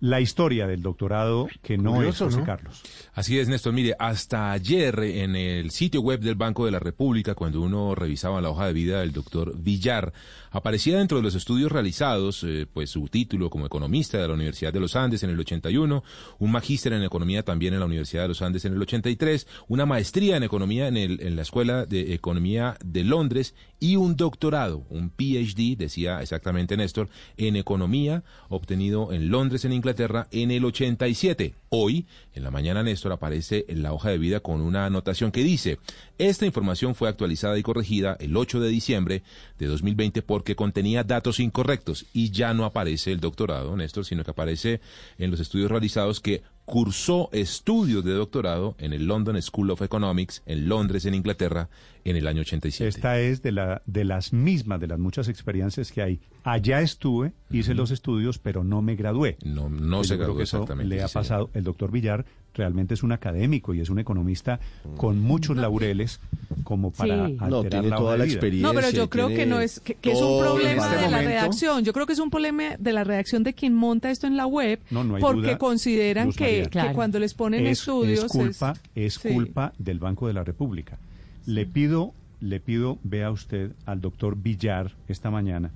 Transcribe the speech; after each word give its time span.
La 0.00 0.20
historia 0.20 0.66
del 0.66 0.82
doctorado 0.82 1.48
que 1.62 1.78
no 1.78 1.94
Curioso, 1.94 2.26
es 2.26 2.34
José 2.34 2.40
¿no? 2.40 2.46
Carlos. 2.46 2.82
Así 3.14 3.38
es, 3.38 3.48
Néstor. 3.48 3.72
Mire, 3.72 3.94
hasta 3.98 4.52
ayer 4.52 4.98
en 5.00 5.36
el 5.36 5.70
sitio 5.70 6.02
web 6.02 6.20
del 6.20 6.34
Banco 6.34 6.66
de 6.66 6.70
la 6.70 6.78
República, 6.78 7.34
cuando 7.34 7.62
uno 7.62 7.94
revisaba 7.94 8.42
la 8.42 8.50
hoja 8.50 8.66
de 8.66 8.74
vida 8.74 9.00
del 9.00 9.12
doctor 9.12 9.56
Villar, 9.56 10.12
aparecía 10.50 10.98
dentro 10.98 11.16
de 11.16 11.22
los 11.22 11.34
estudios 11.34 11.72
realizados, 11.72 12.44
eh, 12.44 12.66
pues 12.70 12.90
su 12.90 13.08
título 13.08 13.48
como 13.48 13.64
economista 13.64 14.18
de 14.18 14.28
la 14.28 14.34
Universidad 14.34 14.72
de 14.72 14.80
los 14.80 14.96
Andes 14.96 15.22
en 15.22 15.30
el 15.30 15.40
81, 15.40 16.04
un 16.38 16.52
magíster 16.52 16.92
en 16.92 17.02
economía 17.02 17.42
también 17.42 17.72
en 17.72 17.80
la 17.80 17.86
Universidad 17.86 18.22
de 18.22 18.28
los 18.28 18.42
Andes 18.42 18.64
en 18.66 18.74
el 18.74 18.82
83, 18.82 19.46
una 19.68 19.86
maestría 19.86 20.36
en 20.36 20.42
economía 20.42 20.88
en, 20.88 20.98
el, 20.98 21.20
en 21.22 21.36
la 21.36 21.42
Escuela 21.42 21.86
de 21.86 22.12
Economía 22.12 22.76
de 22.84 23.04
Londres 23.04 23.54
y 23.80 23.96
un 23.96 24.16
doctorado, 24.16 24.84
un 24.90 25.10
PhD, 25.10 25.76
decía 25.76 26.20
exactamente 26.22 26.76
Néstor, 26.76 27.08
en 27.36 27.56
economía 27.56 28.24
obtenido 28.48 29.12
en 29.12 29.30
Londres, 29.30 29.64
en 29.64 29.72
Inglaterra, 29.72 29.85
en 30.30 30.50
el 30.50 30.64
87. 30.64 31.54
Hoy, 31.68 32.06
en 32.34 32.42
la 32.42 32.50
mañana, 32.50 32.82
Néstor 32.82 33.12
aparece 33.12 33.64
en 33.68 33.82
la 33.82 33.92
hoja 33.92 34.10
de 34.10 34.18
vida 34.18 34.40
con 34.40 34.60
una 34.60 34.86
anotación 34.86 35.30
que 35.30 35.44
dice, 35.44 35.78
esta 36.18 36.46
información 36.46 36.94
fue 36.94 37.08
actualizada 37.08 37.58
y 37.58 37.62
corregida 37.62 38.16
el 38.20 38.36
8 38.36 38.60
de 38.60 38.68
diciembre 38.68 39.22
de 39.58 39.66
2020 39.66 40.22
porque 40.22 40.56
contenía 40.56 41.04
datos 41.04 41.40
incorrectos 41.40 42.06
y 42.12 42.30
ya 42.30 42.54
no 42.54 42.64
aparece 42.64 43.12
el 43.12 43.20
doctorado, 43.20 43.76
Néstor, 43.76 44.04
sino 44.04 44.24
que 44.24 44.30
aparece 44.30 44.80
en 45.18 45.30
los 45.30 45.40
estudios 45.40 45.70
realizados 45.70 46.20
que 46.20 46.42
cursó 46.66 47.30
estudios 47.32 48.04
de 48.04 48.12
doctorado 48.12 48.74
en 48.78 48.92
el 48.92 49.06
London 49.06 49.40
School 49.40 49.70
of 49.70 49.82
Economics 49.82 50.42
en 50.46 50.68
Londres, 50.68 51.06
en 51.06 51.14
Inglaterra, 51.14 51.68
en 52.04 52.16
el 52.16 52.26
año 52.26 52.40
87. 52.40 52.88
Esta 52.88 53.20
es 53.20 53.40
de, 53.40 53.52
la, 53.52 53.82
de 53.86 54.04
las 54.04 54.32
mismas, 54.32 54.80
de 54.80 54.88
las 54.88 54.98
muchas 54.98 55.28
experiencias 55.28 55.92
que 55.92 56.02
hay. 56.02 56.20
Allá 56.42 56.80
estuve, 56.80 57.32
hice 57.50 57.74
los 57.74 57.92
estudios, 57.92 58.38
pero 58.38 58.64
no 58.64 58.82
me 58.82 58.96
gradué. 58.96 59.38
No, 59.44 59.70
no 59.70 60.04
se 60.04 60.16
eso 60.16 60.40
exactamente. 60.40 60.88
le 60.88 60.96
sí, 60.98 61.04
ha 61.04 61.08
señor. 61.08 61.22
pasado. 61.22 61.50
El 61.54 61.64
doctor 61.64 61.90
Villar 61.92 62.26
realmente 62.56 62.94
es 62.94 63.02
un 63.02 63.12
académico 63.12 63.74
y 63.74 63.80
es 63.80 63.90
un 63.90 63.98
economista 63.98 64.58
con 64.96 65.20
muchos 65.20 65.56
laureles 65.56 66.20
como 66.64 66.90
para 66.90 67.26
Sí. 67.26 67.32
alterar 67.32 67.50
No, 67.50 67.64
tiene 67.64 67.88
la 67.88 67.96
toda 67.96 68.16
la 68.16 68.24
experiencia. 68.24 68.68
No, 68.68 68.74
pero 68.74 68.90
yo 68.90 69.10
creo 69.10 69.28
que 69.28 69.46
no 69.46 69.60
es 69.60 69.80
que, 69.80 69.94
que 69.94 70.12
es 70.12 70.20
un 70.20 70.40
problema 70.40 70.86
este 70.86 71.04
de 71.04 71.10
la 71.10 71.20
redacción. 71.20 71.84
Yo 71.84 71.92
creo 71.92 72.06
que 72.06 72.12
es 72.12 72.18
un 72.18 72.30
problema 72.30 72.76
de 72.78 72.92
la 72.92 73.04
redacción 73.04 73.42
de 73.42 73.54
quien 73.54 73.74
monta 73.74 74.10
esto 74.10 74.26
en 74.26 74.36
la 74.36 74.46
web, 74.46 74.80
No, 74.90 75.04
no 75.04 75.16
hay 75.16 75.22
porque 75.22 75.40
duda, 75.42 75.58
consideran 75.58 76.32
que, 76.32 76.68
cuando 76.94 77.18
les 77.18 77.34
ponen 77.34 77.66
es, 77.66 77.80
estudios 77.80 78.24
es 78.24 78.32
culpa, 78.32 78.74
es, 78.94 79.18
culpa 79.18 79.72
del 79.78 79.98
Banco 79.98 80.26
de 80.26 80.32
la 80.32 80.44
República. 80.44 80.98
Le 81.46 81.66
pido, 81.66 82.12
le 82.40 82.60
pido, 82.60 82.98
vea 83.02 83.30
usted 83.30 83.72
al 83.84 84.00
doctor 84.00 84.36
Villar 84.36 84.92
esta 85.08 85.30
mañana 85.30 85.70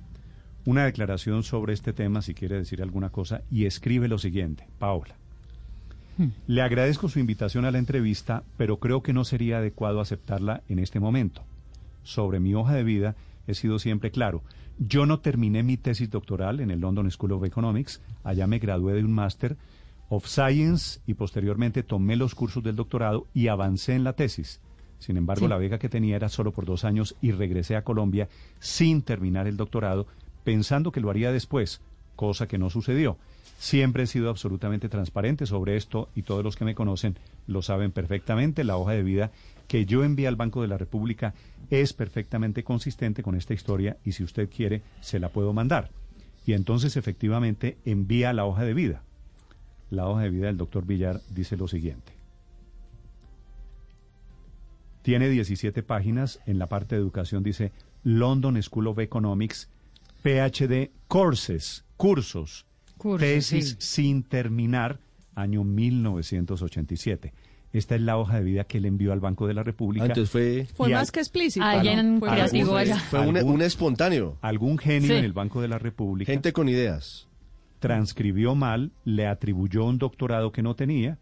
una 0.65 0.85
declaración 0.85 1.43
sobre 1.43 1.73
este 1.73 1.93
tema, 1.93 2.21
si 2.21 2.33
quiere 2.33 2.57
decir 2.57 2.81
alguna 2.81 3.09
cosa, 3.09 3.41
y 3.49 3.65
escribe 3.65 4.07
lo 4.07 4.17
siguiente, 4.17 4.67
Paola. 4.79 5.15
Le 6.47 6.61
agradezco 6.61 7.09
su 7.09 7.19
invitación 7.19 7.65
a 7.65 7.71
la 7.71 7.77
entrevista, 7.79 8.43
pero 8.57 8.77
creo 8.77 9.01
que 9.03 9.13
no 9.13 9.23
sería 9.23 9.57
adecuado 9.57 9.99
aceptarla 9.99 10.61
en 10.69 10.79
este 10.79 10.99
momento. 10.99 11.43
Sobre 12.03 12.39
mi 12.39 12.53
hoja 12.53 12.73
de 12.73 12.83
vida 12.83 13.15
he 13.47 13.53
sido 13.53 13.79
siempre 13.79 14.11
claro. 14.11 14.43
Yo 14.79 15.05
no 15.05 15.19
terminé 15.19 15.63
mi 15.63 15.77
tesis 15.77 16.09
doctoral 16.09 16.59
en 16.59 16.71
el 16.71 16.79
London 16.79 17.09
School 17.11 17.33
of 17.33 17.43
Economics, 17.43 18.01
allá 18.23 18.47
me 18.47 18.59
gradué 18.59 18.93
de 18.93 19.03
un 19.03 19.13
máster 19.13 19.57
of 20.09 20.25
Science 20.27 20.99
y 21.05 21.13
posteriormente 21.13 21.83
tomé 21.83 22.15
los 22.15 22.35
cursos 22.35 22.63
del 22.63 22.75
doctorado 22.75 23.27
y 23.33 23.47
avancé 23.47 23.95
en 23.95 24.03
la 24.03 24.13
tesis. 24.13 24.59
Sin 24.99 25.17
embargo, 25.17 25.45
Sí. 25.45 25.49
la 25.49 25.57
beca 25.57 25.79
que 25.79 25.89
tenía 25.89 26.15
era 26.15 26.29
solo 26.29 26.51
por 26.51 26.65
dos 26.65 26.83
años 26.83 27.15
y 27.21 27.31
regresé 27.31 27.75
a 27.75 27.83
Colombia 27.83 28.29
sin 28.59 29.01
terminar 29.01 29.47
el 29.47 29.57
doctorado, 29.57 30.07
pensando 30.43 30.91
que 30.91 30.99
lo 31.01 31.09
haría 31.09 31.31
después, 31.31 31.81
cosa 32.15 32.47
que 32.47 32.57
no 32.57 32.69
sucedió. 32.69 33.17
Siempre 33.61 34.01
he 34.03 34.07
sido 34.07 34.31
absolutamente 34.31 34.89
transparente 34.89 35.45
sobre 35.45 35.77
esto 35.77 36.09
y 36.15 36.23
todos 36.23 36.43
los 36.43 36.55
que 36.55 36.65
me 36.65 36.73
conocen 36.73 37.19
lo 37.45 37.61
saben 37.61 37.91
perfectamente. 37.91 38.63
La 38.63 38.75
hoja 38.75 38.93
de 38.93 39.03
vida 39.03 39.31
que 39.67 39.85
yo 39.85 40.03
envié 40.03 40.27
al 40.27 40.35
Banco 40.35 40.63
de 40.63 40.67
la 40.67 40.79
República 40.79 41.35
es 41.69 41.93
perfectamente 41.93 42.63
consistente 42.63 43.21
con 43.21 43.35
esta 43.35 43.53
historia 43.53 43.97
y 44.03 44.13
si 44.13 44.23
usted 44.23 44.49
quiere 44.49 44.81
se 44.99 45.19
la 45.19 45.29
puedo 45.29 45.53
mandar. 45.53 45.91
Y 46.43 46.53
entonces 46.53 46.97
efectivamente 46.97 47.77
envía 47.85 48.33
la 48.33 48.45
hoja 48.45 48.63
de 48.63 48.73
vida. 48.73 49.03
La 49.91 50.07
hoja 50.07 50.23
de 50.23 50.31
vida 50.31 50.47
del 50.47 50.57
doctor 50.57 50.87
Villar 50.87 51.21
dice 51.29 51.55
lo 51.55 51.67
siguiente. 51.67 52.13
Tiene 55.03 55.29
17 55.29 55.83
páginas. 55.83 56.39
En 56.47 56.57
la 56.57 56.65
parte 56.65 56.95
de 56.95 57.01
educación 57.01 57.43
dice 57.43 57.71
London 58.03 58.59
School 58.63 58.87
of 58.87 58.97
Economics, 58.97 59.69
PhD 60.23 60.89
Courses, 61.07 61.85
cursos, 61.95 62.65
Tesis 63.19 63.69
sí. 63.69 63.75
sin 63.79 64.23
terminar, 64.23 64.99
año 65.35 65.63
1987. 65.63 67.33
Esta 67.73 67.95
es 67.95 68.01
la 68.01 68.17
hoja 68.17 68.37
de 68.37 68.43
vida 68.43 68.63
que 68.65 68.79
él 68.79 68.85
envió 68.85 69.13
al 69.13 69.21
Banco 69.21 69.47
de 69.47 69.53
la 69.53 69.63
República. 69.63 70.03
Ah, 70.03 70.07
entonces 70.07 70.29
fue, 70.29 70.67
Fue 70.75 70.89
Y 70.89 70.93
más 70.93 71.07
al- 71.07 71.11
que 71.13 71.19
explícito. 71.21 71.65
Alguien 71.65 72.15
¿no? 72.15 72.19
Fue 72.19 72.29
creativo 72.29 72.73
más- 72.73 72.81
allá. 72.81 72.99
fue 72.99 73.19
un, 73.27 73.37
¿Algún- 73.37 73.53
un 73.55 73.61
espontáneo. 73.61 74.37
Algún 74.41 74.77
genio 74.77 75.07
Sí. 75.07 75.13
en 75.15 75.23
el 75.23 75.31
Banco 75.33 75.61
de 75.61 75.69
la 75.69 75.79
República 75.79 76.31
Gente 76.31 76.51
con 76.51 76.67
ideas. 76.67 77.27
transcribió 77.79 78.55
mal, 78.55 78.91
le 79.05 79.25
atribuyó 79.27 79.85
un 79.85 79.97
doctorado 79.97 80.51
que 80.51 80.61
no 80.61 80.75
tenía 80.75 81.17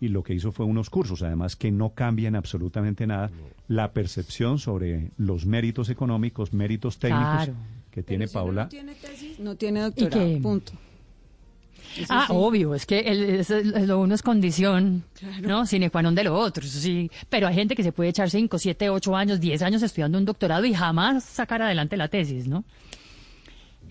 y 0.00 0.08
lo 0.08 0.22
que 0.22 0.34
hizo 0.34 0.50
fue 0.50 0.64
unos 0.66 0.88
cursos, 0.90 1.22
además 1.22 1.54
que 1.56 1.70
no 1.70 1.90
cambian 1.90 2.34
absolutamente 2.36 3.06
nada 3.06 3.30
la 3.68 3.92
percepción 3.92 4.58
sobre 4.58 5.10
los 5.18 5.44
méritos 5.46 5.90
económicos, 5.90 6.52
méritos 6.54 6.98
técnicos 6.98 7.26
Claro. 7.44 7.54
que 7.90 8.02
tiene 8.02 8.26
Paula. 8.28 8.64
No 8.64 8.68
tiene 8.70 8.94
tesis, 8.94 9.38
no 9.38 9.54
tiene 9.56 9.80
doctorado, 9.80 10.38
punto. 10.40 10.72
Eso 11.98 12.06
Ah, 12.10 12.24
sí. 12.26 12.32
obvio, 12.34 12.74
es 12.74 12.86
que 12.86 13.00
el- 13.00 13.22
es- 13.40 13.50
es- 13.50 13.86
lo 13.86 14.00
uno 14.00 14.14
es 14.14 14.22
condición, 14.22 15.04
¿no? 15.42 15.66
Sine 15.66 15.90
qua 15.90 16.02
non 16.02 16.14
de 16.14 16.24
lo 16.24 16.34
otro, 16.38 16.64
eso 16.64 16.78
sí. 16.78 17.10
Pero 17.28 17.46
hay 17.48 17.54
gente 17.54 17.74
que 17.74 17.82
se 17.82 17.92
puede 17.92 18.10
echar 18.10 18.30
5, 18.30 18.58
7, 18.58 18.88
8 18.90 19.14
años, 19.16 19.40
10 19.40 19.62
años 19.62 19.82
estudiando 19.82 20.16
un 20.18 20.24
doctorado 20.24 20.64
y 20.64 20.72
jamás 20.74 21.24
sacar 21.24 21.60
adelante 21.62 21.96
la 21.96 22.08
tesis, 22.08 22.46
¿no? 22.48 22.64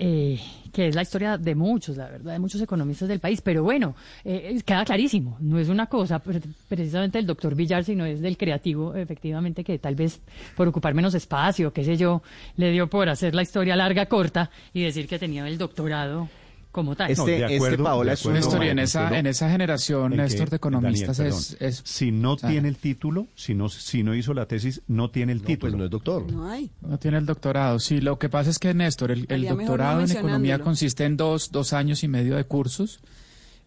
Eh, 0.04 0.40
que 0.74 0.88
es 0.88 0.96
la 0.96 1.02
historia 1.04 1.38
de 1.38 1.54
muchos, 1.54 1.96
la 1.98 2.10
verdad, 2.10 2.32
de 2.34 2.40
muchos 2.40 2.60
economistas 2.62 3.08
del 3.08 3.20
país. 3.20 3.42
Pero 3.42 3.62
bueno, 3.62 3.94
eh, 4.24 4.60
queda 4.66 4.84
clarísimo, 4.86 5.38
no 5.42 5.60
es 5.60 5.68
una 5.70 5.86
cosa 5.88 6.18
pre- 6.20 6.42
precisamente 6.68 7.18
del 7.20 7.28
doctor 7.28 7.54
Villar, 7.54 7.84
sino 7.84 8.06
es 8.06 8.20
del 8.22 8.36
creativo, 8.38 8.96
efectivamente, 8.96 9.64
que 9.64 9.78
tal 9.78 9.94
vez 9.96 10.22
por 10.56 10.68
ocupar 10.68 10.94
menos 10.96 11.14
espacio, 11.14 11.72
qué 11.74 11.84
sé 11.84 11.98
yo, 11.98 12.24
le 12.56 12.72
dio 12.72 12.90
por 12.90 13.10
hacer 13.10 13.36
la 13.36 13.44
historia 13.44 13.76
larga, 13.76 14.08
corta 14.08 14.50
y 14.74 14.82
decir 14.82 15.08
que 15.08 15.20
tenía 15.20 15.46
el 15.48 15.58
doctorado 15.60 16.30
como 16.72 16.96
tal. 16.96 17.14
No, 17.16 17.26
de 17.26 17.34
Este, 17.42 17.56
acuerdo, 17.56 17.68
este 17.76 17.84
Paola 17.84 18.10
de 18.12 18.14
es 18.16 18.26
un... 18.26 18.34
Néstor, 18.34 18.64
y 18.64 18.70
en 18.70 18.76
no, 18.78 18.82
esa, 18.82 19.18
en 19.20 19.28
esa 19.28 19.50
generación, 19.50 20.06
en 20.06 20.10
que- 20.12 20.24
Néstor, 20.24 20.50
de 20.50 20.56
economistas 20.56 21.18
Daniel, 21.18 21.36
es, 21.60 21.82
si 21.86 22.12
no 22.12 22.38
ah. 22.42 22.48
tiene 22.48 22.68
el 22.70 22.78
título, 22.78 23.28
si 23.36 23.54
no, 23.54 23.70
si 23.70 24.04
no 24.04 24.16
hizo 24.16 24.34
la 24.34 24.46
tesis, 24.46 24.82
no 24.88 25.10
tiene 25.12 25.34
el 25.34 25.40
No, 25.42 25.46
título. 25.46 25.72
pues 25.72 25.78
no 25.80 25.86
es 25.86 25.92
doctor. 25.92 26.32
No 26.32 26.50
hay. 26.50 26.72
no 26.82 26.98
tiene 26.98 27.18
el 27.18 27.26
doctorado. 27.26 27.80
Sí, 27.80 28.00
lo 28.02 28.18
que 28.18 28.30
pasa 28.30 28.50
es 28.50 28.60
que, 28.60 28.74
Néstor, 28.74 29.12
el, 29.12 29.26
el 29.30 29.48
doctorado 29.48 30.00
no 30.00 30.06
en 30.06 30.12
economía 30.12 30.60
consiste 30.60 31.06
en 31.06 31.18
dos, 31.18 31.52
dos 31.52 31.74
años 31.74 32.04
y 32.04 32.08
medio 32.08 32.36
de 32.36 32.44
cursos 32.46 33.00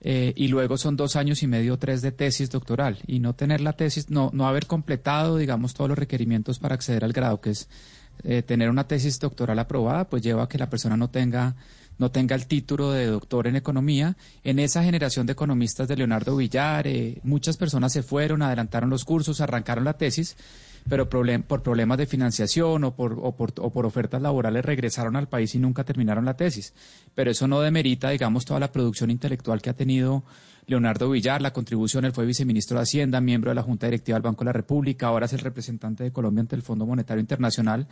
eh, 0.06 0.32
y 0.36 0.48
luego 0.48 0.76
son 0.76 0.96
dos 0.96 1.16
años 1.16 1.42
y 1.42 1.46
medio, 1.46 1.78
tres 1.78 2.02
de 2.02 2.12
tesis 2.12 2.50
doctoral. 2.50 2.98
Y 3.06 3.20
no 3.20 3.34
tener 3.34 3.60
la 3.60 3.72
tesis, 3.74 4.10
no, 4.10 4.30
no 4.34 4.46
haber 4.46 4.66
completado, 4.66 5.38
digamos, 5.38 5.72
todos 5.74 5.88
los 5.88 5.98
requerimientos 5.98 6.58
para 6.58 6.74
acceder 6.74 7.04
al 7.04 7.12
grado, 7.12 7.40
que 7.40 7.50
es 7.50 7.68
eh, 8.22 8.42
tener 8.42 8.68
una 8.70 8.86
tesis 8.86 9.18
doctoral 9.18 9.58
aprobada, 9.58 10.04
pues 10.08 10.22
lleva 10.22 10.44
a 10.44 10.48
que 10.48 10.58
la 10.58 10.68
persona 10.70 10.96
no 10.96 11.08
tenga 11.08 11.56
no 11.98 12.10
tenga 12.10 12.34
el 12.34 12.46
título 12.46 12.92
de 12.92 13.06
doctor 13.06 13.46
en 13.46 13.56
economía. 13.56 14.16
En 14.42 14.58
esa 14.58 14.82
generación 14.82 15.26
de 15.26 15.32
economistas 15.32 15.88
de 15.88 15.96
Leonardo 15.96 16.36
Villar, 16.36 16.86
eh, 16.86 17.20
muchas 17.22 17.56
personas 17.56 17.92
se 17.92 18.02
fueron, 18.02 18.42
adelantaron 18.42 18.90
los 18.90 19.04
cursos, 19.04 19.40
arrancaron 19.40 19.84
la 19.84 19.96
tesis, 19.96 20.36
pero 20.88 21.08
por 21.08 21.62
problemas 21.62 21.98
de 21.98 22.06
financiación 22.06 22.84
o 22.84 22.94
por, 22.94 23.18
o, 23.22 23.32
por, 23.32 23.52
o 23.58 23.70
por 23.70 23.86
ofertas 23.86 24.20
laborales 24.20 24.64
regresaron 24.64 25.16
al 25.16 25.28
país 25.28 25.54
y 25.54 25.58
nunca 25.58 25.84
terminaron 25.84 26.24
la 26.24 26.36
tesis. 26.36 26.74
Pero 27.14 27.30
eso 27.30 27.48
no 27.48 27.60
demerita, 27.60 28.10
digamos, 28.10 28.44
toda 28.44 28.60
la 28.60 28.72
producción 28.72 29.10
intelectual 29.10 29.62
que 29.62 29.70
ha 29.70 29.74
tenido 29.74 30.24
Leonardo 30.66 31.10
Villar, 31.10 31.42
la 31.42 31.52
contribución, 31.52 32.04
él 32.04 32.12
fue 32.12 32.24
viceministro 32.26 32.76
de 32.78 32.82
Hacienda, 32.84 33.20
miembro 33.20 33.50
de 33.50 33.54
la 33.54 33.62
Junta 33.62 33.86
Directiva 33.86 34.16
del 34.16 34.22
Banco 34.22 34.40
de 34.44 34.46
la 34.46 34.52
República, 34.52 35.08
ahora 35.08 35.26
es 35.26 35.32
el 35.34 35.40
representante 35.40 36.04
de 36.04 36.12
Colombia 36.12 36.40
ante 36.40 36.56
el 36.56 36.62
Fondo 36.62 36.86
Monetario 36.86 37.20
Internacional. 37.20 37.86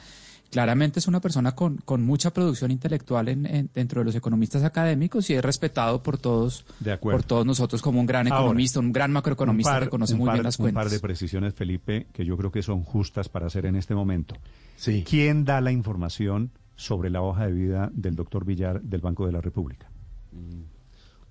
Claramente 0.51 0.99
es 0.99 1.07
una 1.09 1.21
persona 1.21 1.53
con, 1.53 1.79
con 1.79 2.03
mucha 2.03 2.31
producción 2.33 2.71
intelectual 2.71 3.29
en, 3.29 3.47
en- 3.47 3.71
dentro 3.73 4.01
de 4.01 4.05
los 4.05 4.15
economistas 4.15 4.63
académicos 4.65 5.31
y 5.31 5.35
es 5.35 5.43
respetado 5.43 6.03
por 6.03 6.19
todos, 6.19 6.67
De 6.81 6.93
acuerdo. 6.93 7.19
por 7.19 7.27
todos 7.27 7.47
nosotros 7.47 7.81
como 7.81 8.01
un 8.01 8.07
gran 8.07 8.27
Ahora, 8.27 8.41
economista, 8.45 8.81
un 8.81 8.93
gran 8.93 9.13
macroeconomista 9.13 9.71
un 9.71 9.77
par- 9.77 9.83
que 9.85 9.89
conoce 9.91 10.15
muy 10.15 10.27
par- 10.27 10.35
bien 10.37 10.45
las 10.45 10.59
Un 10.59 10.67
par 10.67 10.73
cuentas. 10.75 10.93
de 10.93 11.01
precisiones, 11.01 11.55
Felipe, 11.55 12.07
que 12.13 12.25
yo 12.27 12.37
creo 12.37 12.53
que 12.53 12.63
son 12.63 12.83
justas 12.85 13.31
para 13.31 13.47
hacer 13.47 13.65
en 13.65 13.77
este 13.77 13.95
momento. 13.95 14.37
Sí. 14.77 15.05
¿Quién 15.09 15.45
da 15.47 15.61
la 15.63 15.73
información 15.73 16.51
sobre 16.77 17.09
la 17.09 17.23
hoja 17.23 17.47
de 17.47 17.53
vida 17.53 17.91
del 17.95 18.15
doctor 18.15 18.45
Villar 18.45 18.83
del 18.83 19.01
Banco 19.01 19.25
de 19.25 19.33
la 19.33 19.41
República? 19.41 19.89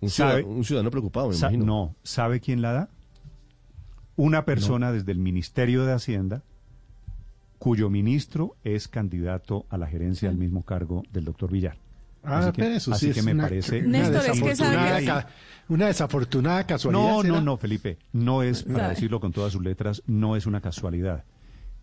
Un, 0.01 0.09
¿Sabe? 0.09 0.31
ciudadano, 0.41 0.57
un 0.57 0.63
ciudadano 0.65 0.91
preocupado, 0.91 1.29
me 1.29 1.33
Sa- 1.35 1.45
imagino. 1.47 1.65
no, 1.65 1.95
¿sabe 2.03 2.39
quién 2.39 2.61
la 2.61 2.73
da? 2.73 2.89
Una 4.15 4.45
persona 4.45 4.91
desde 4.91 5.11
el 5.11 5.19
Ministerio 5.19 5.85
de 5.85 5.93
Hacienda 5.93 6.43
cuyo 7.57 7.89
ministro 7.89 8.55
es 8.63 8.87
candidato 8.87 9.65
a 9.69 9.77
la 9.77 9.87
gerencia 9.87 10.29
del 10.29 10.37
mismo 10.37 10.63
cargo 10.63 11.03
del 11.11 11.25
doctor 11.25 11.51
Villar. 11.51 11.77
Ah, 12.23 12.39
Así 12.39 12.51
que- 12.51 12.61
pero 12.63 12.75
eso 12.75 12.91
así 12.93 13.07
sí 13.07 13.13
que 13.13 13.19
es 13.19 13.25
me 13.25 13.33
una, 13.33 13.43
parece 13.43 13.79
una 13.79 13.97
Néstor, 13.99 14.15
es 14.17 14.21
que 14.23 14.29
desafortunada, 14.49 15.05
ca- 15.05 15.27
una 15.69 15.87
desafortunada 15.87 16.67
casualidad. 16.67 17.03
No, 17.03 17.21
¿será? 17.21 17.33
no, 17.35 17.41
no, 17.41 17.57
Felipe, 17.57 17.97
no 18.13 18.43
es, 18.43 18.63
para 18.63 18.77
Sabe. 18.79 18.89
decirlo 18.89 19.19
con 19.19 19.31
todas 19.31 19.53
sus 19.53 19.63
letras, 19.63 20.03
no 20.07 20.35
es 20.35 20.45
una 20.45 20.61
casualidad. 20.61 21.23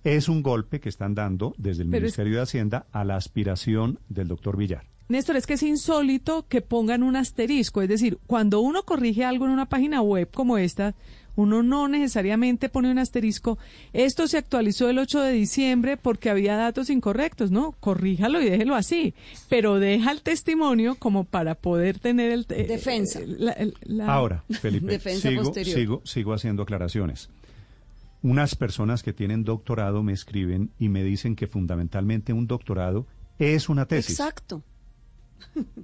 Es 0.04 0.28
un 0.28 0.42
golpe 0.42 0.80
que 0.80 0.88
están 0.88 1.14
dando 1.16 1.54
desde 1.58 1.82
el 1.82 1.88
Pero 1.90 1.98
es- 2.06 2.12
Ministerio 2.12 2.36
de 2.36 2.42
Hacienda 2.42 2.86
a 2.92 3.04
la 3.04 3.16
aspiración 3.16 3.98
del 4.08 4.28
doctor 4.28 4.56
Villar. 4.56 4.84
Néstor, 5.08 5.36
es 5.36 5.46
que 5.46 5.54
es 5.54 5.62
insólito 5.62 6.46
que 6.48 6.60
pongan 6.60 7.02
un 7.02 7.16
asterisco. 7.16 7.80
Es 7.82 7.88
decir, 7.88 8.18
cuando 8.26 8.60
uno 8.60 8.82
corrige 8.82 9.24
algo 9.24 9.46
en 9.46 9.52
una 9.52 9.66
página 9.66 10.02
web 10.02 10.28
como 10.32 10.58
esta, 10.58 10.94
uno 11.34 11.62
no 11.62 11.86
necesariamente 11.88 12.68
pone 12.68 12.90
un 12.90 12.98
asterisco. 12.98 13.58
Esto 13.92 14.26
se 14.28 14.36
actualizó 14.38 14.90
el 14.90 14.98
8 14.98 15.20
de 15.20 15.32
diciembre 15.32 15.96
porque 15.96 16.28
había 16.30 16.56
datos 16.56 16.90
incorrectos, 16.90 17.50
¿no? 17.50 17.72
Corríjalo 17.80 18.42
y 18.42 18.50
déjelo 18.50 18.74
así. 18.74 19.14
Pero 19.48 19.78
deja 19.78 20.10
el 20.10 20.20
testimonio 20.20 20.96
como 20.96 21.24
para 21.24 21.54
poder 21.54 22.00
tener 22.00 22.32
el... 22.32 22.44
eh, 22.50 22.66
Defensa. 22.66 23.20
eh, 23.20 23.72
la- 23.84 24.12
Ahora, 24.12 24.44
Felipe, 24.60 24.86
Defensa 24.92 25.28
sigo, 25.30 25.42
posterior. 25.44 25.78
sigo, 25.78 26.02
sigo 26.04 26.34
haciendo 26.34 26.64
aclaraciones. 26.64 27.30
Unas 28.20 28.56
personas 28.56 29.02
que 29.04 29.12
tienen 29.12 29.44
doctorado 29.44 30.02
me 30.02 30.12
escriben 30.12 30.70
y 30.78 30.88
me 30.88 31.04
dicen 31.04 31.36
que 31.36 31.46
fundamentalmente 31.46 32.32
un 32.32 32.48
doctorado 32.48 33.06
es 33.38 33.68
una 33.68 33.86
tesis. 33.86 34.18
Exacto. 34.18 34.64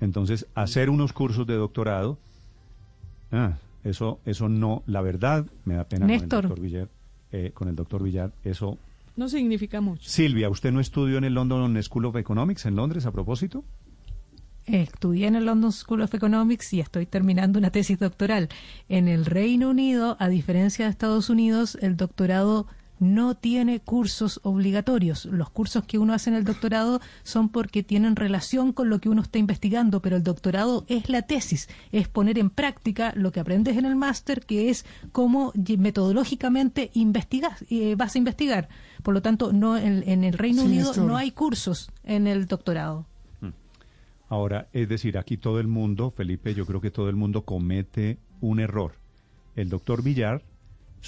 Entonces, 0.00 0.46
hacer 0.54 0.90
unos 0.90 1.12
cursos 1.12 1.46
de 1.46 1.54
doctorado, 1.54 2.18
ah, 3.32 3.54
eso, 3.84 4.20
eso 4.24 4.48
no, 4.48 4.82
la 4.86 5.00
verdad, 5.02 5.46
me 5.64 5.74
da 5.74 5.84
pena 5.84 6.06
Néstor. 6.06 6.28
con 6.28 6.38
el 6.38 6.48
doctor 6.48 6.60
Villar, 6.60 6.88
eh, 7.32 7.50
con 7.52 7.68
el 7.68 7.76
doctor 7.76 8.02
Villar, 8.02 8.32
eso. 8.44 8.78
No 9.16 9.28
significa 9.28 9.80
mucho. 9.80 10.08
Silvia, 10.08 10.48
¿usted 10.48 10.72
no 10.72 10.80
estudió 10.80 11.18
en 11.18 11.24
el 11.24 11.34
London 11.34 11.80
School 11.82 12.06
of 12.06 12.16
Economics 12.16 12.66
en 12.66 12.76
Londres 12.76 13.06
a 13.06 13.12
propósito? 13.12 13.64
Estudié 14.66 15.26
en 15.26 15.36
el 15.36 15.44
London 15.44 15.72
School 15.72 16.00
of 16.00 16.14
Economics 16.14 16.72
y 16.72 16.80
estoy 16.80 17.04
terminando 17.04 17.58
una 17.58 17.70
tesis 17.70 17.98
doctoral. 17.98 18.48
En 18.88 19.08
el 19.08 19.26
Reino 19.26 19.68
Unido, 19.68 20.16
a 20.18 20.28
diferencia 20.28 20.86
de 20.86 20.90
Estados 20.90 21.28
Unidos, 21.28 21.76
el 21.82 21.96
doctorado 21.96 22.66
no 23.04 23.34
tiene 23.36 23.80
cursos 23.80 24.40
obligatorios. 24.42 25.26
Los 25.26 25.50
cursos 25.50 25.84
que 25.84 25.98
uno 25.98 26.14
hace 26.14 26.30
en 26.30 26.36
el 26.36 26.44
doctorado 26.44 27.00
son 27.22 27.48
porque 27.48 27.82
tienen 27.82 28.16
relación 28.16 28.72
con 28.72 28.88
lo 28.88 28.98
que 28.98 29.08
uno 29.08 29.22
está 29.22 29.38
investigando, 29.38 30.00
pero 30.00 30.16
el 30.16 30.22
doctorado 30.22 30.84
es 30.88 31.08
la 31.08 31.22
tesis, 31.22 31.68
es 31.92 32.08
poner 32.08 32.38
en 32.38 32.50
práctica 32.50 33.12
lo 33.14 33.32
que 33.32 33.40
aprendes 33.40 33.76
en 33.76 33.84
el 33.84 33.96
máster, 33.96 34.44
que 34.44 34.70
es 34.70 34.84
cómo 35.12 35.52
metodológicamente 35.78 36.90
investigas, 36.94 37.64
eh, 37.70 37.94
vas 37.96 38.14
a 38.14 38.18
investigar. 38.18 38.68
Por 39.02 39.14
lo 39.14 39.22
tanto, 39.22 39.52
no 39.52 39.76
en, 39.76 40.02
en 40.08 40.24
el 40.24 40.34
Reino 40.34 40.62
Sí, 40.62 40.68
Unido 40.68 40.92
no 40.96 41.16
hay 41.16 41.30
cursos 41.30 41.90
en 42.04 42.26
el 42.26 42.46
doctorado. 42.46 43.06
Ahora, 44.28 44.68
es 44.72 44.88
decir, 44.88 45.18
aquí 45.18 45.36
todo 45.36 45.60
el 45.60 45.68
mundo, 45.68 46.10
Felipe, 46.10 46.54
yo 46.54 46.66
creo 46.66 46.80
que 46.80 46.90
todo 46.90 47.08
el 47.08 47.16
mundo 47.16 47.42
comete 47.42 48.18
un 48.40 48.58
error. 48.58 48.94
El 49.54 49.68
doctor 49.68 50.02
Villar, 50.02 50.42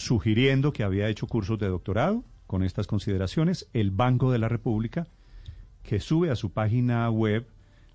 sugiriendo 0.01 0.75
que 0.75 0.83
había 0.85 1.09
hecho 1.09 1.27
cursos 1.27 1.59
de 1.59 1.69
doctorado 1.69 2.23
con 2.47 2.63
estas 2.63 2.87
consideraciones, 2.87 3.67
el 3.73 3.91
Banco 3.91 4.31
de 4.31 4.39
la 4.39 4.47
República, 4.51 5.07
que 5.83 6.01
sube 6.01 6.31
a 6.31 6.37
su 6.37 6.51
página 6.51 7.09
web 7.11 7.47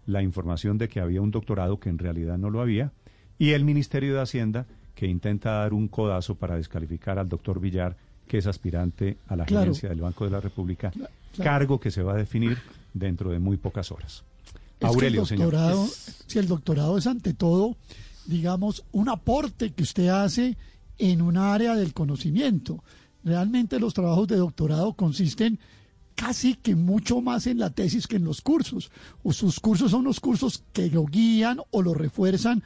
la 0.07 0.23
información 0.23 0.79
de 0.79 0.89
que 0.89 0.99
había 0.99 1.21
un 1.21 1.29
doctorado 1.29 1.79
que 1.79 1.89
en 1.89 1.99
realidad 1.99 2.39
no 2.39 2.49
lo 2.49 2.59
había, 2.59 2.91
y 3.37 3.51
el 3.51 3.63
Ministerio 3.65 4.15
de 4.15 4.21
Hacienda, 4.21 4.65
que 4.95 5.05
intenta 5.05 5.51
dar 5.51 5.73
un 5.73 5.87
codazo 5.87 6.33
para 6.33 6.55
descalificar 6.55 7.19
al 7.19 7.29
doctor 7.29 7.59
Villar, 7.59 7.95
que 8.27 8.39
es 8.39 8.47
aspirante 8.47 9.17
a 9.27 9.35
la 9.35 9.45
Claro. 9.45 9.61
gerencia 9.65 9.89
del 9.89 10.01
Banco 10.01 10.25
de 10.25 10.31
la 10.31 10.39
República, 10.39 10.89
claro. 10.89 11.11
cargo 11.37 11.79
que 11.79 11.91
se 11.91 12.01
va 12.01 12.13
a 12.13 12.17
definir 12.17 12.57
dentro 12.95 13.29
de 13.29 13.37
muy 13.37 13.57
pocas 13.57 13.91
horas. 13.91 14.23
Es 14.79 14.87
Aurelio, 14.87 15.19
que 15.23 15.35
el 15.35 15.39
señor. 15.39 15.55
si 16.25 16.39
el 16.39 16.47
doctorado 16.47 16.97
es 16.97 17.05
ante 17.05 17.35
todo, 17.35 17.75
digamos, 18.25 18.83
un 18.91 19.07
aporte 19.07 19.69
que 19.71 19.83
usted 19.83 20.07
hace 20.07 20.57
en 20.97 21.21
un 21.21 21.37
área 21.37 21.75
del 21.75 21.93
conocimiento. 21.93 22.83
Realmente 23.23 23.79
los 23.79 23.93
trabajos 23.93 24.27
de 24.27 24.37
doctorado 24.37 24.93
consisten 24.93 25.59
casi 26.15 26.55
que 26.55 26.75
mucho 26.75 27.21
más 27.21 27.47
en 27.47 27.59
la 27.59 27.69
tesis 27.69 28.07
que 28.07 28.17
en 28.17 28.25
los 28.25 28.41
cursos. 28.41 28.91
O 29.23 29.33
sus 29.33 29.59
cursos 29.59 29.91
son 29.91 30.03
los 30.03 30.19
cursos 30.19 30.63
que 30.73 30.89
lo 30.89 31.05
guían 31.05 31.59
o 31.71 31.81
lo 31.81 31.93
refuerzan 31.93 32.63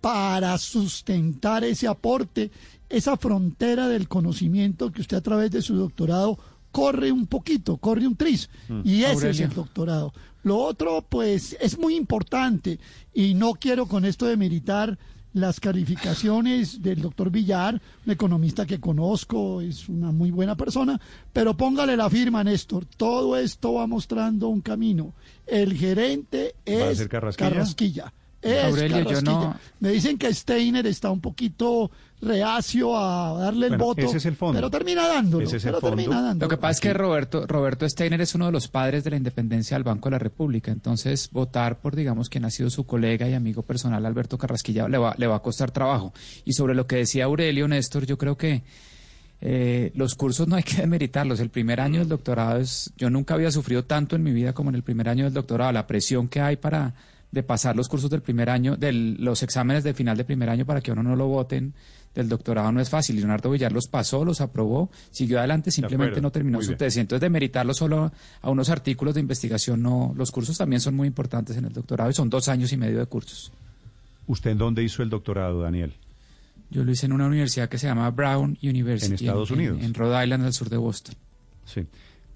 para 0.00 0.56
sustentar 0.58 1.64
ese 1.64 1.88
aporte, 1.88 2.50
esa 2.88 3.16
frontera 3.16 3.88
del 3.88 4.08
conocimiento 4.08 4.92
que 4.92 5.00
usted 5.00 5.16
a 5.16 5.22
través 5.22 5.50
de 5.50 5.62
su 5.62 5.74
doctorado 5.74 6.38
corre 6.70 7.10
un 7.10 7.26
poquito, 7.26 7.78
corre 7.78 8.06
un 8.06 8.16
tris. 8.16 8.48
Y 8.84 9.02
ese 9.02 9.30
es 9.30 9.40
el 9.40 9.50
doctorado. 9.50 10.12
Lo 10.42 10.58
otro, 10.58 11.04
pues, 11.08 11.56
es 11.60 11.78
muy 11.78 11.96
importante 11.96 12.78
y 13.12 13.34
no 13.34 13.54
quiero 13.54 13.86
con 13.86 14.04
esto 14.04 14.26
demeritar 14.26 14.98
las 15.34 15.60
calificaciones 15.60 16.82
del 16.82 17.00
doctor 17.00 17.30
Villar, 17.30 17.80
un 18.06 18.12
economista 18.12 18.66
que 18.66 18.80
conozco, 18.80 19.60
es 19.60 19.88
una 19.88 20.10
muy 20.10 20.30
buena 20.30 20.56
persona, 20.56 21.00
pero 21.32 21.56
póngale 21.56 21.96
la 21.96 22.10
firma, 22.10 22.42
Néstor. 22.42 22.84
Todo 22.84 23.36
esto 23.36 23.74
va 23.74 23.86
mostrando 23.86 24.48
un 24.48 24.60
camino. 24.60 25.12
El 25.46 25.74
gerente 25.74 26.54
¿Va 26.66 26.86
a 26.86 26.90
es 26.90 27.08
Carrasquilla? 27.08 27.50
Carrasquilla. 27.50 28.12
Es 28.40 28.64
Aurelio, 28.64 29.02
yo 29.10 29.20
no- 29.22 29.56
Me 29.80 29.90
dicen 29.90 30.16
que 30.16 30.32
Steiner 30.32 30.86
está 30.86 31.10
un 31.10 31.20
poquito 31.20 31.90
reacio 32.20 32.96
a 32.96 33.32
darle 33.38 33.66
el 33.66 33.70
Bueno, 33.72 33.84
voto, 33.84 34.00
ese 34.02 34.16
es 34.18 34.26
el 34.26 34.36
fondo. 34.36 34.54
pero 34.58 34.70
termina 34.70 35.06
dándolo. 35.06 35.44
Ese 35.44 35.56
es 35.58 35.64
el 35.64 35.70
pero 35.70 35.80
fondo. 35.80 35.96
termina 35.96 36.20
dándolo. 36.22 36.46
Lo 36.46 36.48
que 36.48 36.56
pasa 36.60 36.72
es 36.72 36.80
que 36.80 36.92
Roberto, 36.92 37.46
Roberto 37.46 37.88
Steiner 37.88 38.20
es 38.20 38.34
uno 38.34 38.46
de 38.46 38.52
los 38.52 38.68
padres 38.68 39.04
de 39.04 39.10
la 39.10 39.16
independencia 39.16 39.76
del 39.76 39.84
Banco 39.84 40.08
de 40.08 40.12
la 40.12 40.18
República. 40.18 40.70
Entonces, 40.72 41.30
votar 41.32 41.78
por, 41.80 41.94
digamos, 41.96 42.28
quien 42.28 42.44
ha 42.44 42.50
sido 42.50 42.70
su 42.70 42.84
colega 42.86 43.28
y 43.28 43.34
amigo 43.34 43.62
personal, 43.62 44.04
Alberto 44.06 44.36
Carrasquilla, 44.38 44.88
le 44.88 44.98
va, 44.98 45.14
le 45.18 45.26
va 45.26 45.36
a 45.36 45.42
costar 45.42 45.70
trabajo. 45.70 46.12
Y 46.44 46.52
sobre 46.54 46.74
lo 46.74 46.86
que 46.86 46.96
decía 46.96 47.24
Aurelio, 47.24 47.66
Néstor, 47.68 48.06
yo 48.06 48.18
creo 48.18 48.36
que 48.36 48.62
eh, 49.40 49.92
los 49.94 50.14
cursos 50.16 50.48
no 50.48 50.56
hay 50.56 50.64
que 50.64 50.76
demeritarlos. 50.80 51.38
El 51.40 51.50
primer 51.50 51.80
año 51.80 52.00
del 52.00 52.08
doctorado 52.08 52.58
es. 52.58 52.92
Yo 52.96 53.10
nunca 53.10 53.34
había 53.34 53.50
sufrido 53.52 53.84
tanto 53.84 54.16
en 54.16 54.22
mi 54.24 54.32
vida 54.32 54.52
como 54.52 54.70
en 54.70 54.76
el 54.76 54.82
primer 54.82 55.08
año 55.08 55.24
del 55.24 55.34
doctorado. 55.34 55.70
La 55.72 55.86
presión 55.86 56.28
que 56.28 56.40
hay 56.40 56.56
para 56.56 56.94
de 57.30 57.42
pasar 57.42 57.76
los 57.76 57.88
cursos 57.88 58.10
del 58.10 58.22
primer 58.22 58.50
año, 58.50 58.76
de 58.76 58.92
los 58.92 59.42
exámenes 59.42 59.84
de 59.84 59.94
final 59.94 60.16
de 60.16 60.24
primer 60.24 60.48
año 60.48 60.64
para 60.64 60.80
que 60.80 60.92
uno 60.92 61.02
no 61.02 61.16
lo 61.16 61.26
voten 61.26 61.74
del 62.14 62.28
doctorado 62.28 62.72
no 62.72 62.80
es 62.80 62.90
fácil. 62.90 63.16
Leonardo 63.16 63.50
Villar 63.50 63.72
los 63.72 63.86
pasó, 63.86 64.24
los 64.24 64.40
aprobó, 64.40 64.90
siguió 65.10 65.38
adelante, 65.38 65.70
simplemente 65.70 66.20
no 66.20 66.32
terminó 66.32 66.58
Muy 66.58 66.66
su 66.66 66.74
tesis. 66.74 66.98
Entonces, 66.98 67.20
demeritarlo 67.20 67.74
solo 67.74 68.10
a 68.42 68.50
unos 68.50 68.70
artículos 68.70 69.14
de 69.14 69.20
investigación, 69.20 69.82
no. 69.82 70.12
Los 70.16 70.30
cursos 70.30 70.58
también 70.58 70.80
son 70.80 70.96
muy 70.96 71.06
importantes 71.06 71.56
en 71.56 71.66
el 71.66 71.72
doctorado 71.72 72.10
y 72.10 72.14
son 72.14 72.28
dos 72.28 72.48
años 72.48 72.72
y 72.72 72.76
medio 72.76 72.98
de 72.98 73.06
cursos. 73.06 73.52
¿Usted 74.26 74.50
en 74.50 74.58
dónde 74.58 74.82
hizo 74.82 75.02
el 75.02 75.10
doctorado, 75.10 75.62
Daniel? 75.62 75.94
Yo 76.70 76.84
lo 76.84 76.90
hice 76.90 77.06
en 77.06 77.12
una 77.12 77.26
universidad 77.26 77.68
que 77.68 77.78
se 77.78 77.86
llama 77.86 78.10
Brown 78.10 78.58
University. 78.62 79.06
En 79.06 79.14
Estados 79.14 79.50
Unidos. 79.50 79.78
En, 79.80 79.94
Rhode 79.94 80.24
Island, 80.24 80.44
al 80.44 80.52
sur 80.52 80.68
de 80.68 80.76
Boston. 80.76 81.14
Sí. 81.64 81.86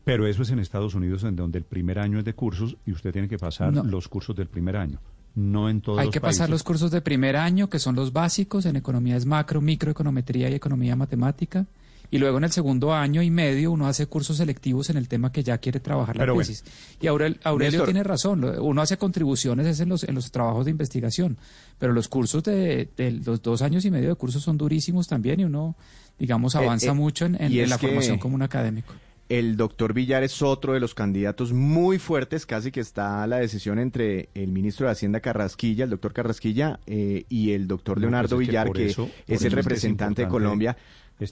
Pero 0.05 0.27
eso 0.27 0.43
es 0.43 0.51
en 0.51 0.59
Estados 0.59 0.95
Unidos, 0.95 1.23
en 1.25 1.37
donde 1.37 1.59
el 1.59 1.65
primer 1.65 1.99
año 1.99 2.19
es 2.19 2.25
de 2.25 2.35
cursos 2.35 2.77
y 2.87 2.93
usted 2.93 3.13
tiene 3.13 3.29
que 3.29 3.39
pasar 3.39 3.73
No. 3.73 3.85
los 3.85 4.09
cursos 4.09 4.35
del 4.35 4.49
primer 4.49 4.77
año. 4.77 4.99
No 5.35 5.71
en 5.71 5.81
todos 5.81 5.99
Hay 6.01 6.07
los 6.07 6.13
que 6.13 6.21
pasar 6.21 6.51
los 6.51 6.63
cursos 6.63 6.91
de 6.91 7.01
primer 7.01 7.37
año, 7.37 7.71
que 7.71 7.79
son 7.79 7.95
los 7.95 8.13
básicos, 8.13 8.67
en 8.67 8.77
economía 8.77 9.17
es 9.17 9.25
macro, 9.27 9.61
microeconometría 9.61 10.51
y 10.51 10.55
economía 10.55 10.97
matemática. 10.97 11.67
Y 12.11 12.19
luego 12.19 12.37
en 12.37 12.45
el 12.45 12.53
segundo 12.53 12.93
año 12.93 13.23
y 13.23 13.31
medio 13.31 13.71
uno 13.73 13.87
hace 13.87 14.07
cursos 14.07 14.37
selectivos 14.37 14.91
en 14.91 14.99
el 14.99 15.09
tema 15.09 15.33
que 15.33 15.43
ya 15.43 15.57
quiere 15.57 15.81
trabajar 15.81 16.15
la 16.17 16.23
Pero 16.25 16.35
bueno. 16.35 16.47
tesis. 16.47 16.63
Y 17.01 17.07
Aurel- 17.07 17.39
Aurelio 17.43 17.71
Néstor. 17.79 17.87
tiene 17.87 18.03
razón, 18.03 18.45
uno 18.61 18.83
hace 18.83 18.99
contribuciones 18.99 19.67
es 19.67 19.81
en 19.81 19.89
los, 19.89 20.05
en 20.05 20.15
los 20.15 20.31
trabajos 20.31 20.67
de 20.67 20.73
investigación, 20.73 21.39
pero 21.79 21.95
los 21.95 22.09
cursos 22.09 22.43
de, 22.43 22.91
de 22.99 23.13
los 23.13 23.41
dos 23.41 23.63
años 23.63 23.87
y 23.87 23.91
medio 23.91 24.11
de 24.11 24.15
cursos 24.17 24.43
son 24.43 24.59
durísimos 24.59 25.09
también 25.09 25.41
y 25.41 25.45
uno, 25.45 25.75
digamos, 26.19 26.55
Eh, 26.55 26.59
avanza 26.59 26.91
eh, 26.91 26.95
mucho 26.95 27.25
en, 27.25 27.33
la 27.71 27.79
que- 27.79 27.87
formación 27.87 28.19
como 28.19 28.35
un 28.35 28.43
académico. 28.43 28.93
El 29.33 29.57
doctor 29.57 29.95
Villar 29.95 30.23
es 30.25 30.43
otro 30.43 30.75
de 30.75 30.81
los 30.81 30.95
candidatos 30.95 31.55
muy 31.55 31.99
fuertes, 31.99 32.45
casi 32.45 32.71
que 32.71 32.81
está 32.81 33.27
la 33.27 33.39
decisión 33.39 33.79
entre 33.79 34.29
el 34.35 34.49
ministro 34.53 34.85
de 34.87 34.93
Hacienda 34.93 35.21
Carrasquilla, 35.21 35.85
el 35.85 35.91
doctor 35.91 36.13
Carrasquilla, 36.13 36.81
eh, 36.87 37.25
y 37.31 37.53
el 37.53 37.67
doctor 37.67 37.97
No, 37.97 38.03
Leonardo 38.03 38.37
pues 38.37 38.43
es 38.43 38.47
que 38.47 38.51
Villar, 38.51 38.73
que 38.73 38.87
eso- 38.87 39.09
es 39.27 39.41
el 39.41 39.47
es 39.47 39.53
representante 39.55 40.23
de 40.23 40.29
Colombia 40.29 40.77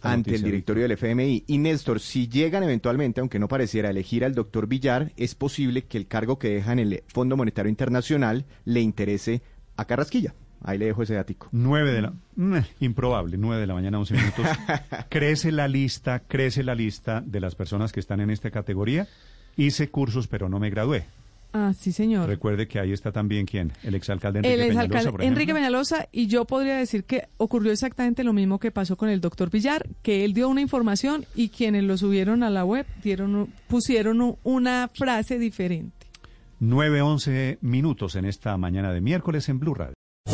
ante 0.01 0.35
el 0.35 0.43
directorio 0.43 0.85
del 0.85 0.93
FMI. 0.93 1.45
Y 1.47 1.59
Néstor, 1.59 2.01
si 2.01 2.27
llegan 2.27 2.63
eventualmente, 2.63 3.21
aunque 3.21 3.39
no 3.39 3.49
pareciera, 3.49 3.91
elegir 3.91 4.25
al 4.25 4.35
doctor 4.35 4.67
Villar, 4.67 5.13
es 5.19 5.35
posible 5.35 5.85
que 5.85 5.99
el 5.99 6.07
cargo 6.07 6.39
que 6.39 6.49
deja 6.49 6.73
en 6.73 6.79
el 6.79 7.03
Fondo 7.07 7.37
Monetario 7.37 7.69
Internacional 7.69 8.47
le 8.65 8.81
interese 8.81 9.43
a 9.77 9.85
Carrasquilla. 9.85 10.35
Ahí 10.63 10.77
le 10.79 10.87
dejo 10.87 11.03
ese 11.03 11.15
dático. 11.15 11.49
9 11.53 11.93
de 11.93 12.03
la... 12.03 12.13
mm, 12.37 12.59
improbable, 12.81 13.37
9 13.39 13.61
de 13.61 13.67
la 13.67 13.75
mañana, 13.75 13.99
11 13.99 14.15
minutos. 14.15 14.47
crece 15.09 15.53
la 15.53 15.69
lista, 15.69 16.21
crece 16.21 16.63
la 16.63 16.75
lista 16.75 17.23
de 17.25 17.41
las 17.41 17.55
personas 17.55 17.93
que 17.93 18.01
están 18.01 18.21
en 18.21 18.31
esta 18.31 18.51
categoría. 18.51 19.09
Hice 19.57 19.91
cursos, 19.91 20.27
pero 20.29 20.49
no 20.49 20.59
me 20.61 20.71
gradué. 20.71 21.05
Ah, 21.53 21.73
sí, 21.77 21.91
señor. 21.91 22.29
Recuerde 22.29 22.69
que 22.69 22.79
ahí 22.79 22.93
está 22.93 23.11
también, 23.11 23.45
¿quién? 23.45 23.73
El 23.83 23.97
exalcalde 23.97 24.39
Enrique 24.39 24.55
El 24.55 24.61
Peñalosa, 24.61 24.85
exalcalde 24.85 25.11
por 25.11 25.21
ejemplo. 25.21 25.27
Enrique 25.41 25.55
Peñalosa 25.55 26.09
y 26.13 26.27
yo 26.29 26.45
podría 26.45 26.77
decir 26.77 27.03
que 27.03 27.27
ocurrió 27.39 27.73
exactamente 27.73 28.23
lo 28.23 28.33
mismo 28.33 28.61
que 28.61 28.71
pasó 28.71 28.97
con 28.97 29.09
el 29.09 29.21
doctor 29.21 29.51
Villar, 29.51 29.85
que 30.03 30.25
él 30.25 30.33
dio 30.33 30.49
una 30.49 30.61
información 30.61 31.25
y 31.35 31.49
quienes 31.49 31.83
lo 31.83 31.97
subieron 31.99 32.45
a 32.45 32.51
la 32.51 32.65
web 32.65 32.87
dieron 33.03 33.49
pusieron 33.67 34.21
un- 34.21 34.37
una 34.45 34.89
frase 34.95 35.41
diferente. 35.41 36.07
9, 36.61 37.03
11 37.03 37.59
minutos 37.63 38.15
en 38.15 38.27
esta 38.27 38.57
mañana 38.57 38.93
de 38.93 39.01
miércoles 39.01 39.49
en 39.49 39.59
Blue 39.59 39.75
Radio. 39.75 39.95